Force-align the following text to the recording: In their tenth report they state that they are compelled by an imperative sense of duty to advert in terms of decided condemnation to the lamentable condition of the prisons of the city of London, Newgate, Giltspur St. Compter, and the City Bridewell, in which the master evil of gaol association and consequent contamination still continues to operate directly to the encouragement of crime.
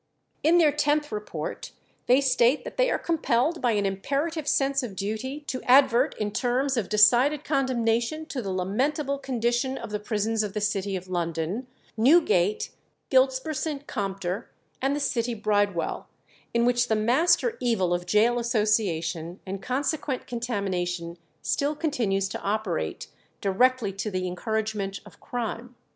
In 0.41 0.57
their 0.57 0.71
tenth 0.71 1.11
report 1.11 1.73
they 2.07 2.21
state 2.21 2.63
that 2.63 2.75
they 2.77 2.89
are 2.89 2.97
compelled 2.97 3.61
by 3.61 3.73
an 3.73 3.85
imperative 3.85 4.47
sense 4.47 4.81
of 4.81 4.95
duty 4.95 5.41
to 5.41 5.61
advert 5.65 6.17
in 6.17 6.31
terms 6.31 6.75
of 6.75 6.89
decided 6.89 7.43
condemnation 7.43 8.25
to 8.25 8.41
the 8.41 8.49
lamentable 8.49 9.19
condition 9.19 9.77
of 9.77 9.91
the 9.91 9.99
prisons 9.99 10.41
of 10.41 10.53
the 10.55 10.59
city 10.59 10.95
of 10.95 11.07
London, 11.07 11.67
Newgate, 11.95 12.71
Giltspur 13.11 13.53
St. 13.55 13.85
Compter, 13.85 14.47
and 14.81 14.95
the 14.95 14.99
City 14.99 15.35
Bridewell, 15.35 16.07
in 16.51 16.65
which 16.65 16.87
the 16.87 16.95
master 16.95 17.55
evil 17.59 17.93
of 17.93 18.07
gaol 18.11 18.39
association 18.39 19.39
and 19.45 19.61
consequent 19.61 20.25
contamination 20.25 21.19
still 21.43 21.75
continues 21.75 22.27
to 22.29 22.41
operate 22.41 23.07
directly 23.39 23.93
to 23.93 24.09
the 24.09 24.25
encouragement 24.25 24.99
of 25.05 25.19
crime. 25.19 25.75